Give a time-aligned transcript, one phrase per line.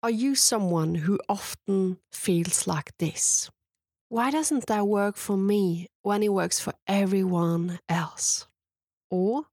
[0.00, 3.50] Are you someone who often feels like this?
[4.08, 8.46] Why doesn't that work for me when it works for everyone else?
[9.10, 9.46] Or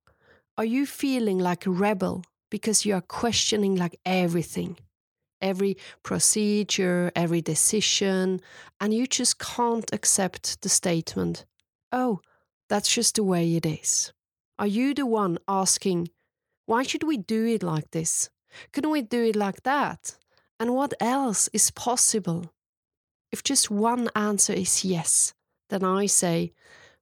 [0.55, 4.77] are you feeling like a rebel because you are questioning like everything?
[5.41, 8.39] Every procedure, every decision,
[8.79, 11.45] and you just can't accept the statement,
[11.91, 12.19] oh,
[12.69, 14.13] that's just the way it is.
[14.59, 16.09] Are you the one asking,
[16.67, 18.29] why should we do it like this?
[18.73, 20.17] Couldn't we do it like that?
[20.57, 22.53] And what else is possible?
[23.29, 25.33] If just one answer is yes,
[25.69, 26.53] then I say,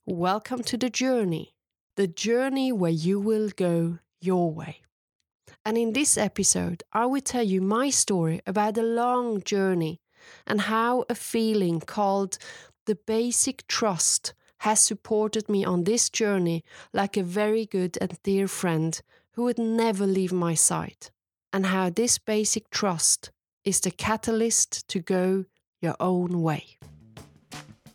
[0.07, 1.53] Welcome to the journey,
[1.95, 4.81] the journey where you will go your way.
[5.63, 10.01] And in this episode, I will tell you my story about a long journey
[10.47, 12.39] and how a feeling called
[12.87, 18.47] the basic trust has supported me on this journey like a very good and dear
[18.47, 18.99] friend
[19.33, 21.11] who would never leave my side,
[21.51, 23.31] and how this basic trust
[23.65, 25.45] is the catalyst to go
[25.81, 26.77] your own way.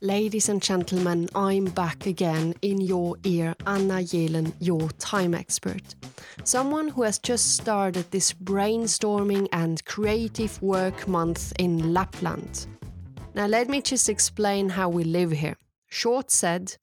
[0.01, 5.97] Ladies and gentlemen, I'm back again in your ear, Anna Yelen, your time expert.
[6.45, 12.67] Someone who has just started this brainstorming and creative work month in Lapland.
[13.35, 15.57] Now, let me just explain how we live here.
[15.89, 16.77] Short said,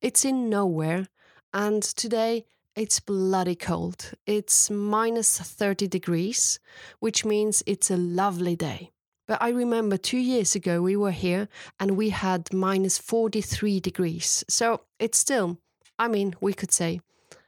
[0.00, 1.06] it's in nowhere,
[1.54, 2.46] and today
[2.76, 4.12] it's bloody cold.
[4.26, 6.60] It's minus 30 degrees,
[7.00, 8.92] which means it's a lovely day.
[9.26, 11.48] But I remember two years ago we were here
[11.80, 14.44] and we had minus 43 degrees.
[14.48, 15.58] So it's still,
[15.98, 17.00] I mean, we could say,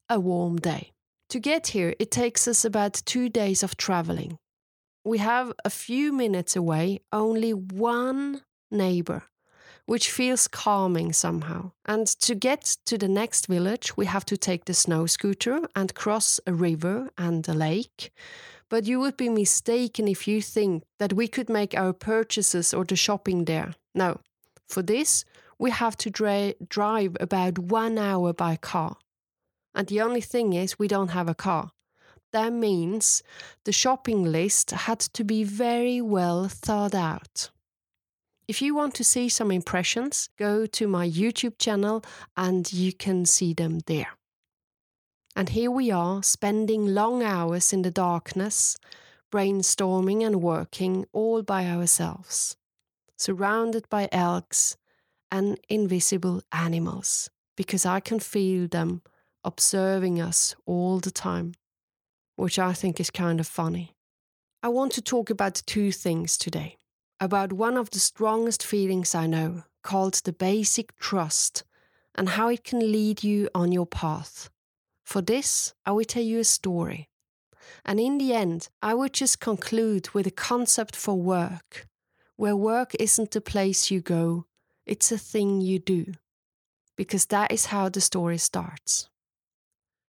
[0.08, 0.92] a warm day.
[1.28, 4.38] To get here, it takes us about two days of traveling.
[5.04, 9.24] We have a few minutes away only one neighbor
[9.88, 11.70] which feels calming somehow.
[11.86, 15.94] And to get to the next village, we have to take the snow scooter and
[15.94, 18.12] cross a river and a lake.
[18.68, 22.84] But you would be mistaken if you think that we could make our purchases or
[22.84, 23.76] the shopping there.
[23.94, 24.20] No.
[24.66, 25.24] For this,
[25.58, 28.98] we have to dra- drive about one hour by car.
[29.74, 31.70] And the only thing is, we don't have a car.
[32.32, 33.22] That means
[33.64, 37.48] the shopping list had to be very well thought out.
[38.48, 42.02] If you want to see some impressions, go to my YouTube channel
[42.34, 44.08] and you can see them there.
[45.36, 48.78] And here we are, spending long hours in the darkness,
[49.30, 52.56] brainstorming and working all by ourselves,
[53.18, 54.78] surrounded by elks
[55.30, 59.02] and invisible animals, because I can feel them
[59.44, 61.52] observing us all the time,
[62.36, 63.94] which I think is kind of funny.
[64.62, 66.78] I want to talk about two things today
[67.20, 71.64] about one of the strongest feelings I know, called the basic trust,
[72.14, 74.50] and how it can lead you on your path.
[75.04, 77.08] For this, I will tell you a story.
[77.84, 81.86] And in the end, I would just conclude with a concept for work,
[82.36, 84.46] where work isn't the place you go,
[84.86, 86.12] it's a thing you do.
[86.96, 89.08] Because that is how the story starts.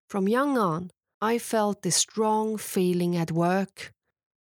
[0.08, 3.94] From young on, I felt this strong feeling at work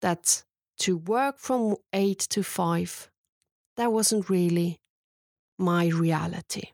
[0.01, 0.43] that
[0.83, 3.09] to work from 8 to 5,
[3.77, 4.81] that wasn't really
[5.57, 6.71] my reality.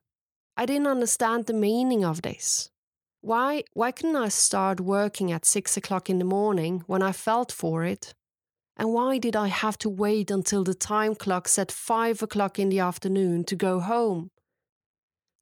[0.58, 2.72] I didn't understand the meaning of this.
[3.22, 7.52] Why, why couldn't I start working at 6 o'clock in the morning when I felt
[7.52, 8.16] for it?
[8.78, 12.70] And why did I have to wait until the time clock said 5 o'clock in
[12.70, 14.32] the afternoon to go home?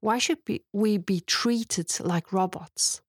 [0.02, 0.40] Why should
[0.74, 3.02] we be treated like robots?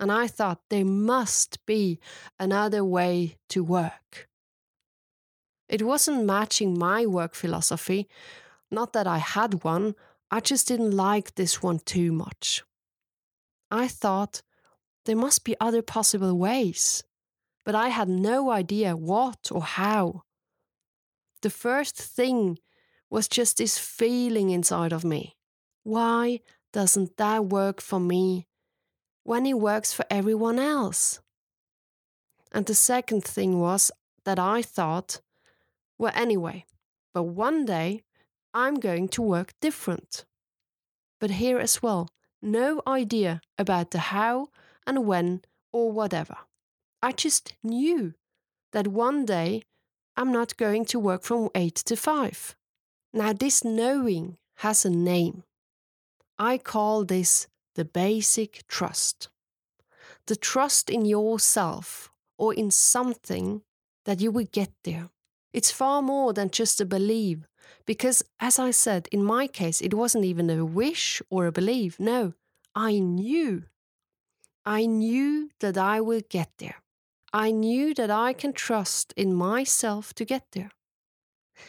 [0.00, 2.00] And I thought there must be
[2.40, 4.28] another way to work.
[5.74, 8.06] It wasn't matching my work philosophy.
[8.70, 9.96] Not that I had one,
[10.30, 12.62] I just didn't like this one too much.
[13.72, 14.42] I thought
[15.04, 17.02] there must be other possible ways,
[17.64, 20.22] but I had no idea what or how.
[21.42, 22.60] The first thing
[23.10, 25.34] was just this feeling inside of me.
[25.82, 26.38] Why
[26.72, 28.46] doesn't that work for me
[29.24, 31.18] when it works for everyone else?
[32.52, 33.90] And the second thing was
[34.24, 35.20] that I thought
[35.98, 36.64] well, anyway,
[37.12, 38.02] but one day
[38.52, 40.24] I'm going to work different.
[41.20, 42.08] But here as well,
[42.42, 44.48] no idea about the how
[44.86, 45.42] and when
[45.72, 46.36] or whatever.
[47.02, 48.14] I just knew
[48.72, 49.62] that one day
[50.16, 52.56] I'm not going to work from 8 to 5.
[53.12, 55.44] Now, this knowing has a name.
[56.38, 59.28] I call this the basic trust.
[60.26, 63.62] The trust in yourself or in something
[64.04, 65.10] that you will get there.
[65.54, 67.46] It's far more than just a belief.
[67.86, 72.00] Because, as I said, in my case, it wasn't even a wish or a belief.
[72.00, 72.34] No,
[72.74, 73.64] I knew.
[74.66, 76.82] I knew that I will get there.
[77.32, 80.72] I knew that I can trust in myself to get there.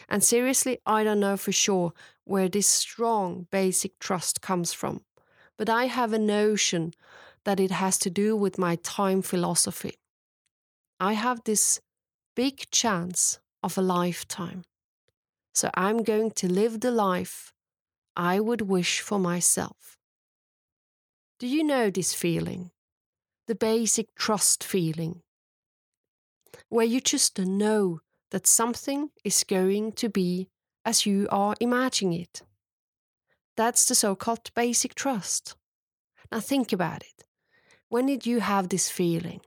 [0.10, 1.94] And seriously, I don't know for sure
[2.24, 5.02] where this strong basic trust comes from,
[5.58, 6.94] but I have a notion
[7.44, 10.00] that it has to do with my time philosophy.
[11.00, 11.82] I have this
[12.36, 14.64] big chance of a lifetime,
[15.54, 17.52] so I'm going to live the life
[18.16, 19.98] I would wish for myself.
[21.40, 22.70] Do you know this feeling?
[23.48, 25.22] The basic trust feeling
[26.70, 28.00] where you just know
[28.32, 30.48] that something is going to be
[30.86, 32.44] as you are imagining it.
[33.58, 35.56] That's the so called basic trust.
[36.32, 37.26] Now think about it.
[37.90, 39.42] When did you have this feeling?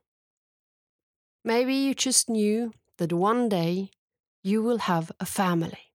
[1.44, 3.90] Maybe you just knew that one day
[4.42, 5.92] you will have a family.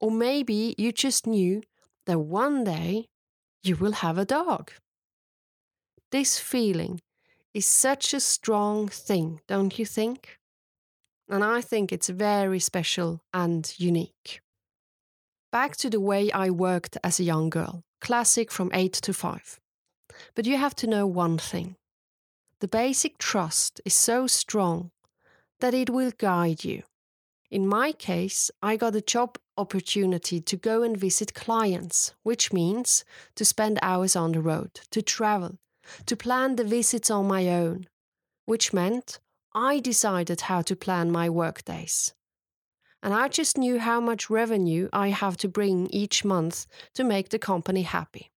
[0.00, 1.62] Or maybe you just knew
[2.06, 3.08] that one day
[3.62, 4.72] you will have a dog.
[6.10, 7.00] This feeling
[7.52, 10.38] is such a strong thing, don't you think?
[11.28, 14.40] And I think it's very special and unique.
[15.50, 19.60] Back to the way I worked as a young girl, classic from 8 to 5.
[20.34, 21.76] But you have to know one thing
[22.60, 24.90] the basic trust is so strong
[25.60, 26.82] that it will guide you.
[27.50, 33.04] In my case, I got a job opportunity to go and visit clients, which means
[33.36, 35.58] to spend hours on the road, to travel,
[36.04, 37.86] to plan the visits on my own,
[38.44, 39.18] which meant
[39.54, 42.12] I decided how to plan my workdays.
[43.02, 47.30] And I just knew how much revenue I have to bring each month to make
[47.30, 48.30] the company happy.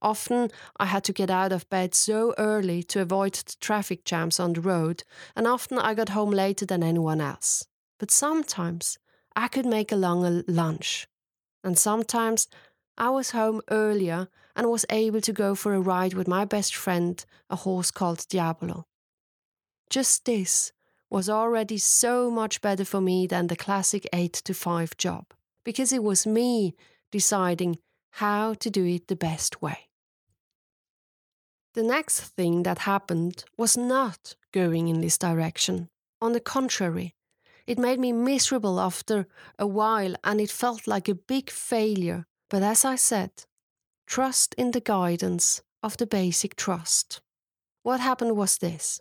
[0.00, 4.40] Often I had to get out of bed so early to avoid the traffic jams
[4.40, 5.02] on the road,
[5.34, 7.66] and often I got home later than anyone else.
[7.98, 8.98] But sometimes
[9.34, 11.08] I could make a longer lunch.
[11.64, 12.48] And sometimes
[12.96, 16.74] I was home earlier and was able to go for a ride with my best
[16.74, 18.86] friend, a horse called Diabolo.
[19.90, 20.72] Just this
[21.10, 25.26] was already so much better for me than the classic 8 to 5 job,
[25.64, 26.74] because it was me
[27.12, 27.78] deciding
[28.12, 29.88] how to do it the best way.
[31.74, 35.90] The next thing that happened was not going in this direction.
[36.22, 37.14] On the contrary,
[37.66, 39.26] it made me miserable after
[39.58, 42.26] a while and it felt like a big failure.
[42.48, 43.30] But as I said,
[44.06, 47.20] trust in the guidance of the basic trust.
[47.82, 49.00] What happened was this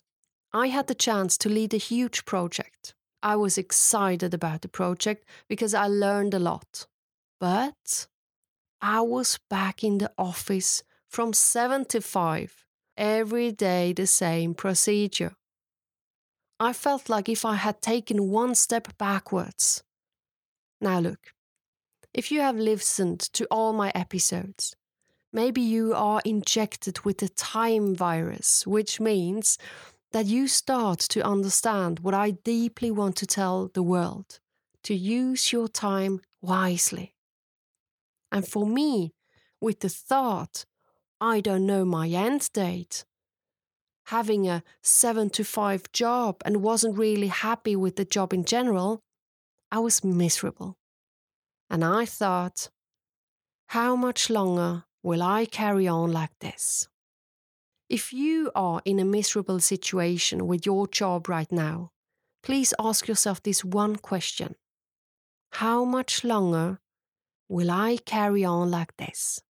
[0.53, 2.95] I had the chance to lead a huge project.
[3.21, 6.88] I was excited about the project because I learned a lot.
[7.39, 8.07] But
[8.81, 12.65] I was back in the office from 7 to 5,
[12.97, 15.35] every day the same procedure.
[16.59, 19.83] I felt like if I had taken one step backwards.
[20.79, 21.33] Now, look,
[22.13, 24.75] if you have listened to all my episodes,
[25.33, 29.57] maybe you are injected with the time virus, which means
[30.13, 34.39] that you start to understand what I deeply want to tell the world
[34.83, 37.15] to use your time wisely.
[38.31, 39.13] And for me,
[39.59, 40.65] with the thought,
[41.19, 43.03] I don't know my end date,
[44.05, 49.01] having a seven to five job and wasn't really happy with the job in general,
[49.71, 50.77] I was miserable.
[51.69, 52.69] And I thought,
[53.67, 56.87] how much longer will I carry on like this?
[57.89, 61.91] If you are in a miserable situation with your job right now,
[62.43, 64.55] please ask yourself this one question
[65.53, 66.79] How much longer
[67.50, 69.41] will I carry on like this?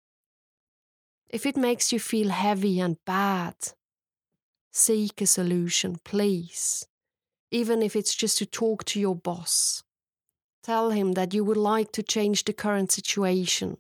[1.29, 3.57] If it makes you feel heavy and bad,
[4.75, 6.87] seek a solution, please.
[7.51, 9.85] Even if it's just to talk to your boss.
[10.65, 13.77] Tell him that you would like to change the current situation.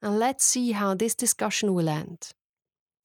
[0.00, 2.32] And let's see how this discussion will end.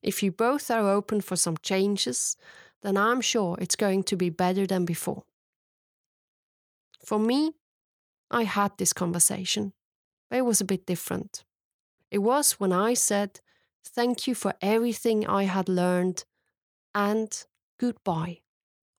[0.02, 2.38] If you both are open for some changes,
[2.82, 5.24] then I'm sure it's going to be better than before.
[7.04, 7.52] For me,
[8.32, 9.74] I had this conversation,
[10.32, 11.44] it was a bit different.
[12.10, 13.42] It was when I said,
[13.86, 16.26] Thank you for everything I had learned,
[16.98, 17.46] and
[17.80, 18.40] goodbye.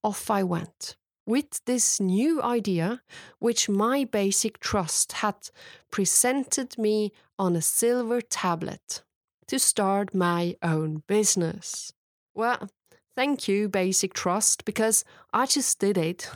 [0.04, 0.96] Off I went.
[1.26, 3.02] With this new idea,
[3.40, 5.50] which my basic trust had
[5.90, 9.02] presented me on a silver tablet
[9.48, 11.92] to start my own business.
[12.34, 12.70] Well,
[13.16, 16.30] thank you, Basic Trust, because I just did it.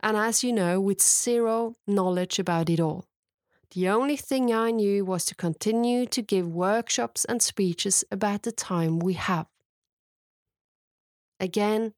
[0.00, 3.06] And as you know, with zero knowledge about it all.
[3.74, 8.52] The only thing I knew was to continue to give workshops and speeches about the
[8.52, 9.46] time we have.
[11.40, 11.94] Again,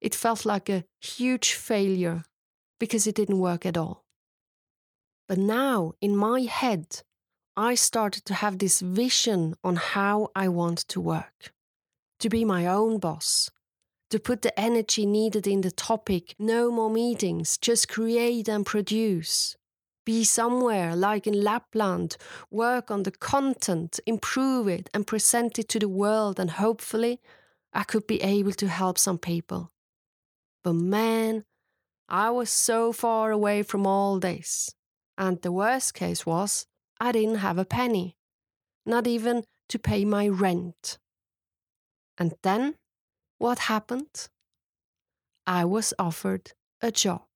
[0.00, 2.24] it felt like a huge failure
[2.78, 4.04] because it didn't work at all.
[5.28, 7.02] But now, in my head,
[7.56, 11.52] I started to have this vision on how I want to work,
[12.18, 13.50] to be my own boss,
[14.10, 16.34] to put the energy needed in the topic.
[16.38, 19.56] No more meetings, just create and produce.
[20.06, 22.16] Be somewhere like in Lapland,
[22.50, 27.20] work on the content, improve it, and present it to the world, and hopefully
[27.72, 29.70] I could be able to help some people.
[30.64, 31.44] But man,
[32.08, 34.74] I was so far away from all this.
[35.16, 36.66] And the worst case was
[36.98, 38.16] I didn't have a penny,
[38.84, 40.98] not even to pay my rent.
[42.18, 42.74] And then
[43.38, 44.28] what happened?
[45.46, 47.26] I was offered a job,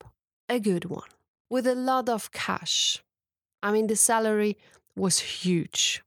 [0.49, 1.09] a good one,
[1.49, 3.03] with a lot of cash.
[3.62, 4.59] I mean, the salary
[4.97, 6.03] was huge,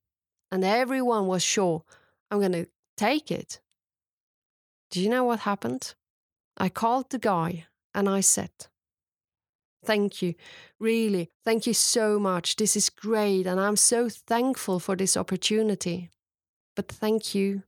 [0.52, 1.84] and everyone was sure
[2.30, 3.60] I'm going to take it.
[4.92, 5.94] Do you know what happened?
[6.58, 8.52] I called the guy and I said,
[9.86, 10.34] Thank you.
[10.80, 12.56] Really, thank you so much.
[12.56, 16.10] This is great, and I'm so thankful for this opportunity.
[16.76, 17.64] But thank you.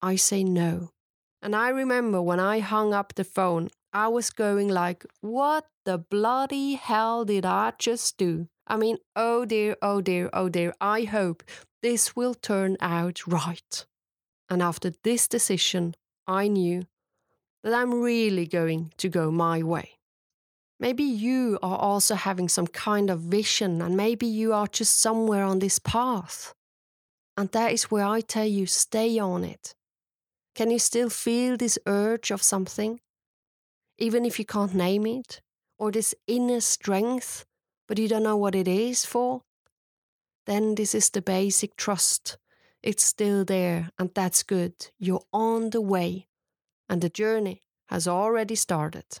[0.00, 0.90] I say no.
[1.42, 5.98] And I remember when I hung up the phone, I was going like, what the
[5.98, 8.48] bloody hell did I just do?
[8.66, 11.42] I mean, oh dear, oh dear, oh dear, I hope
[11.82, 13.86] this will turn out right.
[14.50, 15.94] And after this decision,
[16.28, 16.86] I knew
[17.64, 19.98] that I'm really going to go my way.
[20.78, 25.42] Maybe you are also having some kind of vision, and maybe you are just somewhere
[25.42, 26.54] on this path.
[27.36, 29.74] And that is where I tell you stay on it.
[30.54, 33.00] Can you still feel this urge of something?
[33.98, 35.40] Even if you can't name it?
[35.78, 37.46] Or this inner strength,
[37.86, 39.42] but you don't know what it is for?
[40.46, 42.36] Then this is the basic trust.
[42.82, 44.74] It's still there, and that's good.
[44.98, 46.28] You're on the way,
[46.88, 49.20] and the journey has already started.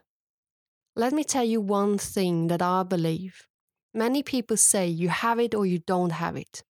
[0.94, 3.48] Let me tell you one thing that I believe.
[3.94, 6.62] Many people say you have it or you don't have it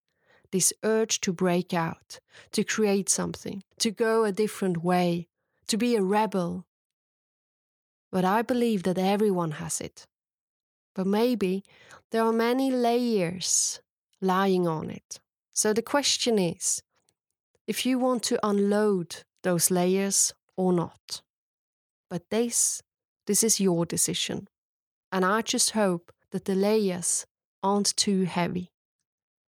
[0.50, 2.20] this urge to break out,
[2.52, 5.28] to create something, to go a different way,
[5.66, 6.66] to be a rebel.
[8.10, 10.06] But I believe that everyone has it.
[10.94, 11.64] But maybe
[12.10, 13.80] there are many layers
[14.20, 15.20] lying on it.
[15.58, 16.82] So the question is
[17.66, 19.10] if you want to unload
[19.42, 21.22] those layers or not.
[22.08, 22.82] But this,
[23.26, 24.48] this is your decision.
[25.10, 27.26] And I just hope that the layers
[27.62, 28.70] aren't too heavy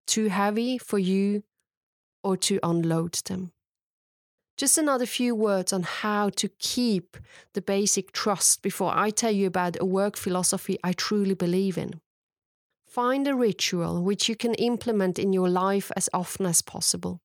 [0.08, 1.44] too heavy for you
[2.22, 3.52] or to unload them.
[4.58, 7.16] Just another few words on how to keep
[7.54, 12.02] the basic trust before I tell you about a work philosophy I truly believe in.
[12.92, 17.22] Find a ritual which you can implement in your life as often as possible.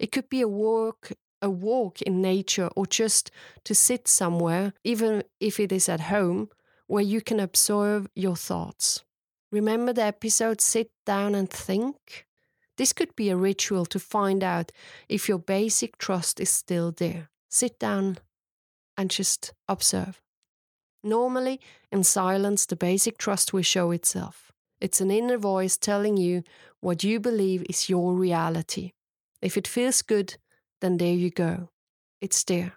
[0.00, 3.30] It could be a walk, a walk in nature, or just
[3.62, 6.48] to sit somewhere, even if it is at home,
[6.88, 9.04] where you can observe your thoughts.
[9.52, 12.26] Remember the episode Sit Down and Think?
[12.76, 14.72] This could be a ritual to find out
[15.08, 17.30] if your basic trust is still there.
[17.48, 18.18] Sit down
[18.96, 20.20] and just observe.
[21.04, 21.60] Normally,
[21.92, 24.47] in silence, the basic trust will show itself.
[24.80, 26.44] It's an inner voice telling you
[26.80, 28.92] what you believe is your reality.
[29.42, 30.36] If it feels good,
[30.80, 31.70] then there you go.
[32.20, 32.74] It's there.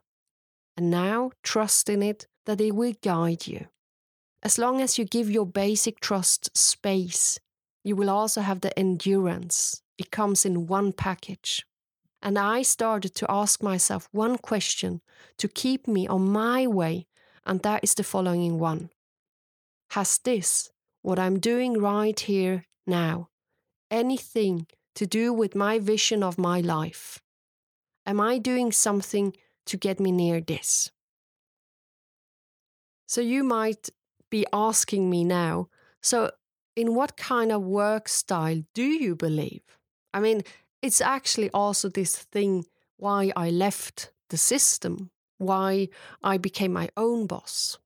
[0.78, 3.68] And now trust in it that it will guide you.
[4.44, 7.40] As long as you give your basic trust space,
[7.84, 9.82] you will also have the endurance.
[9.98, 11.66] It comes in one package.
[12.24, 15.02] And I started to ask myself one question
[15.38, 17.08] to keep me on my way,
[17.46, 18.90] and that is the following one
[19.92, 20.71] Has this,
[21.02, 23.30] what I'm doing right here now,
[23.90, 27.20] anything to do with my vision of my life?
[28.06, 29.34] Am I doing something
[29.66, 30.92] to get me near this?
[33.08, 33.90] So you might
[34.30, 35.68] be asking me now
[36.02, 36.32] so,
[36.76, 39.62] in what kind of work style do you believe?
[40.14, 40.42] I mean,
[40.82, 42.66] it's actually also this thing
[42.98, 45.90] why I left the system, why
[46.24, 47.78] I became my own boss.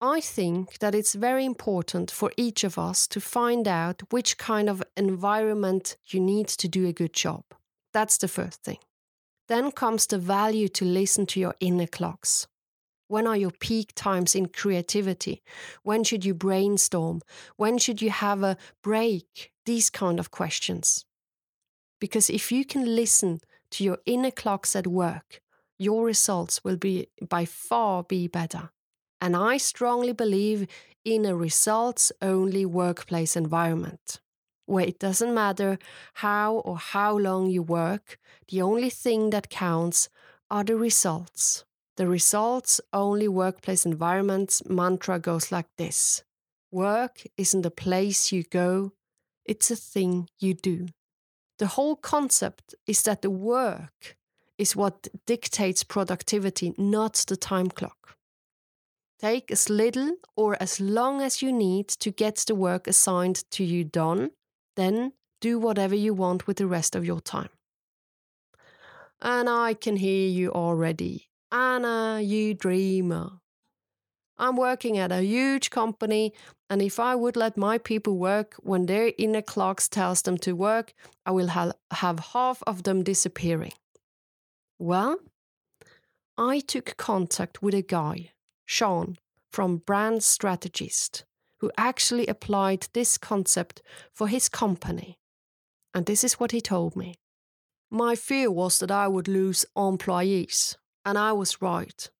[0.00, 4.68] I think that it's very important for each of us to find out which kind
[4.68, 7.42] of environment you need to do a good job.
[7.92, 8.78] That's the first thing.
[9.48, 12.46] Then comes the value to listen to your inner clocks.
[13.08, 15.42] When are your peak times in creativity?
[15.82, 17.22] When should you brainstorm?
[17.56, 19.50] When should you have a break?
[19.66, 21.06] These kind of questions.
[22.00, 23.40] Because if you can listen
[23.72, 25.40] to your inner clocks at work,
[25.76, 28.70] your results will be by far be better.
[29.20, 30.66] And I strongly believe
[31.04, 34.20] in a results only workplace environment
[34.68, 35.78] where it doesn't matter
[36.14, 40.10] how or how long you work, the only thing that counts
[40.50, 41.64] are the results.
[41.96, 46.22] The results only workplace environments mantra goes like this
[46.70, 48.92] Work isn't a place you go,
[49.46, 50.88] it's a thing you do.
[51.58, 54.16] The whole concept is that the work
[54.58, 58.17] is what dictates productivity, not the time clock.
[59.18, 63.64] Take as little or as long as you need to get the work assigned to
[63.64, 64.30] you done,
[64.76, 67.48] then do whatever you want with the rest of your time.
[69.20, 71.28] And I can hear you already.
[71.50, 73.40] Anna, you dreamer.
[74.38, 76.32] I'm working at a huge company,
[76.70, 80.52] and if I would let my people work when their inner clocks tells them to
[80.52, 80.94] work,
[81.26, 83.72] I will ha- have half of them disappearing.
[84.78, 85.18] Well,
[86.36, 88.30] I took contact with a guy,
[88.70, 89.16] Sean,
[89.50, 91.24] from Brand Strategist,
[91.60, 93.80] who actually applied this concept
[94.12, 95.18] for his company.
[95.94, 97.14] And this is what he told me.
[97.90, 102.10] My fear was that I would lose employees, and I was right.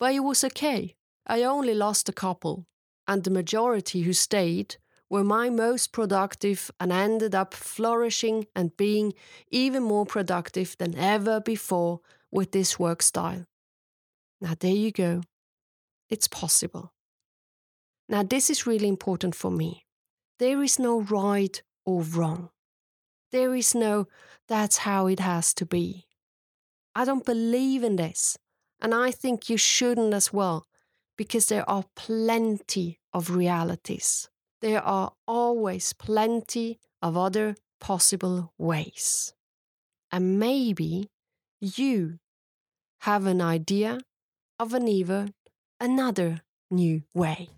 [0.00, 0.94] But it was okay.
[1.26, 2.64] I only lost a couple,
[3.06, 4.76] and the majority who stayed
[5.10, 9.12] were my most productive and ended up flourishing and being
[9.50, 12.00] even more productive than ever before
[12.30, 13.44] with this work style.
[14.40, 15.20] Now, there you go.
[16.08, 16.92] It's possible.
[18.08, 19.84] Now, this is really important for me.
[20.38, 22.50] There is no right or wrong.
[23.32, 24.06] There is no,
[24.46, 26.06] that's how it has to be.
[26.94, 28.38] I don't believe in this,
[28.80, 30.64] and I think you shouldn't as well,
[31.16, 34.28] because there are plenty of realities.
[34.60, 39.34] There are always plenty of other possible ways.
[40.10, 41.10] And maybe
[41.60, 42.18] you
[43.00, 44.00] have an idea
[44.58, 45.34] of an even
[45.80, 47.48] another new way.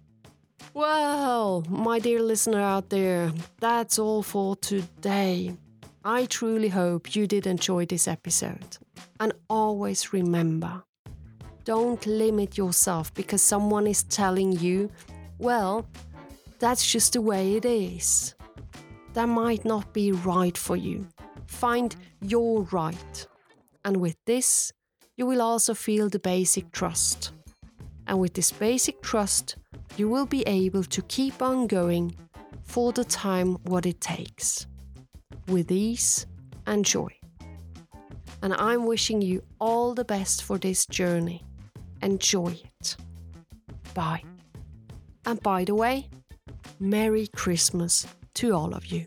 [0.74, 5.56] Well, my dear listener out there, that's all for today.
[6.04, 8.78] I truly hope you did enjoy this episode.
[9.18, 10.84] And always remember
[11.64, 14.90] don't limit yourself because someone is telling you,
[15.38, 15.86] well,
[16.58, 18.34] that's just the way it is.
[19.12, 21.06] That might not be right for you.
[21.46, 23.26] Find your right.
[23.84, 24.72] And with this,
[25.16, 27.32] you will also feel the basic trust.
[28.11, 29.55] And with this basic trust,
[29.97, 32.17] you will be able to keep on going
[32.64, 34.67] for the time what it takes
[35.47, 36.27] with ease
[36.66, 37.09] and joy.
[38.42, 41.44] And I'm wishing you all the best for this journey.
[42.03, 42.96] Enjoy it.
[43.94, 44.25] Bye.
[45.25, 46.09] And by the way,
[46.81, 49.07] Merry Christmas to all of you.